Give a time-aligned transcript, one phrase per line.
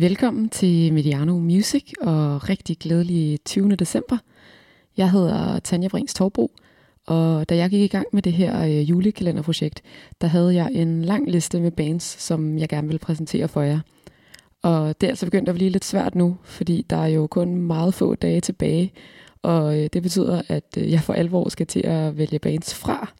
[0.00, 3.76] Velkommen til Mediano Music og rigtig glædelig 20.
[3.76, 4.16] december.
[4.96, 6.50] Jeg hedder Tanja Brings Torbro,
[7.06, 9.82] og da jeg gik i gang med det her øh, julekalenderprojekt,
[10.20, 13.80] der havde jeg en lang liste med bands, som jeg gerne vil præsentere for jer.
[14.62, 17.54] Og det er altså begyndt at blive lidt svært nu, fordi der er jo kun
[17.54, 18.92] meget få dage tilbage,
[19.42, 23.12] og øh, det betyder, at øh, jeg for alvor skal til at vælge bands fra.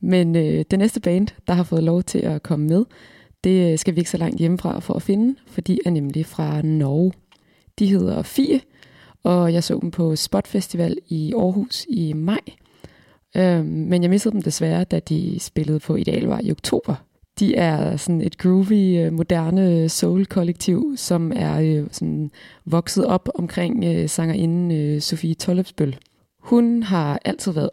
[0.00, 2.84] Men øh, det næste band, der har fået lov til at komme med,
[3.46, 6.26] det øh, skal vi ikke så langt hjemmefra for at finde, for de er nemlig
[6.26, 7.12] fra Norge.
[7.78, 8.60] De hedder Fie,
[9.22, 12.40] og jeg så dem på Spot Festival i Aarhus i maj.
[13.36, 16.94] Øhm, men jeg missede dem desværre, da de spillede på Idealvej i oktober.
[17.38, 22.30] De er sådan et groovy, øh, moderne soul-kollektiv, som er øh, sådan
[22.64, 25.96] vokset op omkring sangerinden Sofie Tollefsbøl.
[26.40, 27.70] Hun har altid været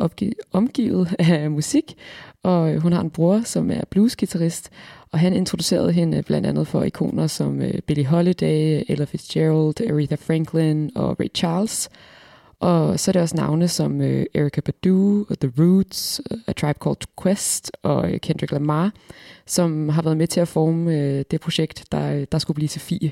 [0.51, 1.95] omgivet af musik,
[2.43, 4.71] og hun har en bror, som er bluesgitarrist,
[5.13, 9.81] og han introducerede hende øh, blandt andet for ikoner som uh, Billie Holiday, Ella Fitzgerald,
[9.91, 11.89] Aretha Franklin og Ray Charles.
[12.59, 16.51] Og så er det også navne som øh, uh, Erykah Badu, The Roots, uh, A
[16.51, 18.91] Tribe Called Quest og uh, Kendrick Lamar,
[19.45, 22.81] som har været med til at forme uh, det projekt, der, der skulle blive til
[22.81, 23.11] Fie.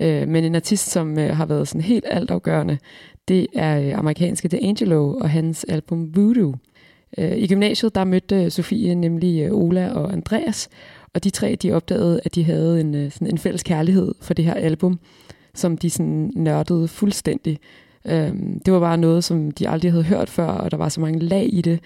[0.00, 2.78] Uh, men en artist, som uh, har været sådan helt altafgørende,
[3.28, 6.54] det er amerikanske amerikanske Angelo og hans album Voodoo.
[7.18, 10.68] Øh, I gymnasiet der mødte øh, Sofie nemlig øh, Ola og Andreas,
[11.14, 14.44] og de tre, de opdagede, at de havde en, sådan en fælles kærlighed for det
[14.44, 14.98] her album,
[15.54, 17.58] som de sådan nørdede fuldstændig.
[18.04, 21.00] Øhm, det var bare noget, som de aldrig havde hørt før, og der var så
[21.00, 21.80] mange lag i det.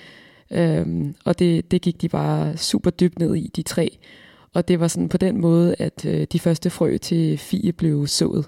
[0.50, 3.98] Øhm, og det, det gik de bare super dybt ned i, de tre.
[4.54, 8.06] Og det var sådan på den måde, at øh, de første frø til Fie blev
[8.06, 8.46] sået.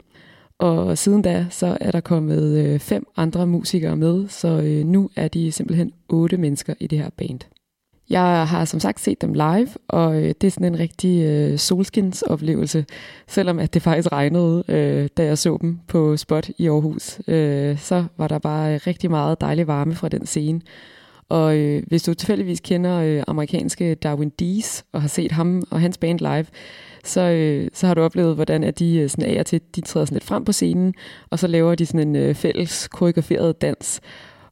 [0.61, 5.11] Og siden da, så er der kommet øh, fem andre musikere med, så øh, nu
[5.17, 7.41] er de simpelthen otte mennesker i det her band.
[8.11, 11.59] Jeg har som sagt set dem live, og øh, det er sådan en rigtig øh,
[11.59, 12.85] solskinsoplevelse,
[13.29, 17.21] selvom at det faktisk regnede, øh, da jeg så dem på spot i Aarhus.
[17.29, 20.61] Øh, så var der bare øh, rigtig meget dejlig varme fra den scene.
[21.31, 25.81] Og øh, hvis du tilfældigvis kender øh, amerikanske Darwin Dees og har set ham og
[25.81, 26.47] hans band live,
[27.05, 29.81] så, øh, så har du oplevet, hvordan at de øh, sådan af og til de
[29.81, 30.95] træder sådan lidt frem på scenen,
[31.31, 34.01] og så laver de sådan en øh, fælles koreograferet dans.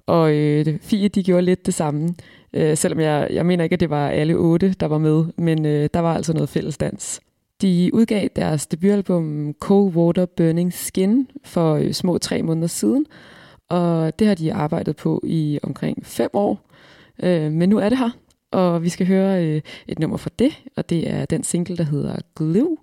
[0.06, 2.14] Og øh, Fie, de gjorde lidt det samme.
[2.52, 5.66] Øh, selvom jeg, jeg mener ikke, at det var alle otte, der var med, men
[5.66, 7.20] øh, der var altså noget fælles dans.
[7.62, 13.06] De udgav deres debutalbum Cold Water Burning Skin for øh, små tre måneder siden,
[13.68, 16.67] og det har de arbejdet på i omkring fem år.
[17.22, 18.10] Øh, men nu er det her,
[18.50, 21.84] og vi skal høre øh, et nummer fra det, og det er den single, der
[21.84, 22.76] hedder Glue.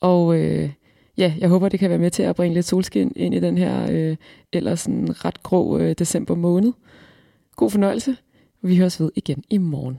[0.00, 0.70] Og øh,
[1.18, 3.58] ja, jeg håber, det kan være med til at bringe lidt solskin ind i den
[3.58, 4.16] her øh,
[4.52, 6.72] ellers sådan ret grå øh, december måned.
[7.56, 8.16] God fornøjelse.
[8.62, 9.98] Vi høres ved igen i morgen.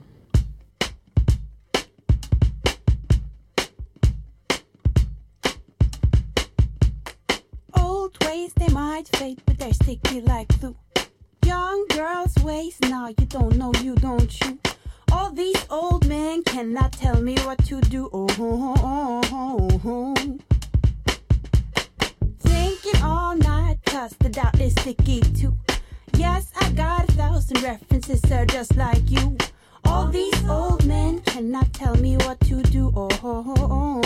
[7.74, 10.85] Old ways they might fade, but they're sticky like glue.
[11.46, 14.58] Young girls' ways, now you don't know, you don't you.
[15.12, 18.10] All these old men cannot tell me what to do.
[18.12, 20.14] Oh, oh, oh, oh.
[22.40, 25.56] Thinking all night, cause the doubt is sticky too.
[26.16, 29.38] Yes, I got a thousand references, sir, just like you.
[29.84, 32.92] All these old men cannot tell me what to do.
[32.96, 34.05] Oh, oh, oh.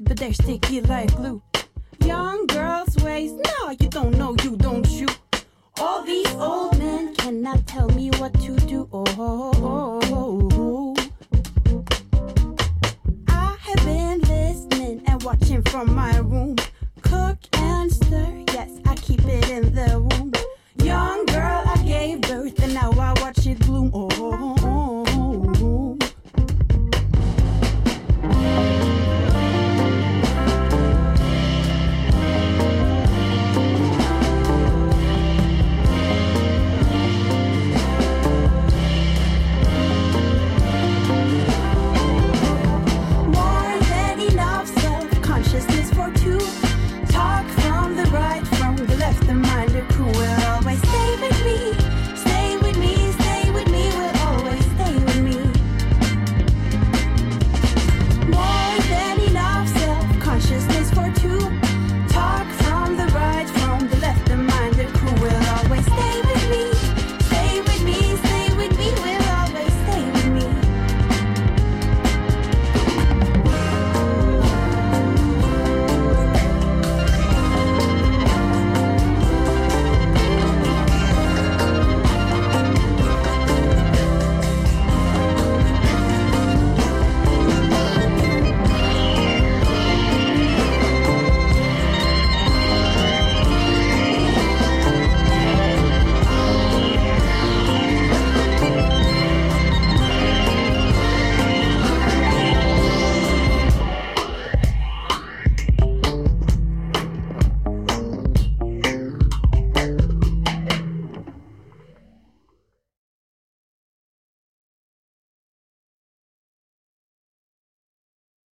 [0.00, 1.42] But they're sticky like glue.
[2.04, 5.06] Young girls' ways, no, you don't know, you don't you.
[5.78, 8.88] All these old men cannot tell me what to do.
[8.92, 10.96] Oh, oh, oh, oh.
[13.28, 16.20] I have been listening and watching from my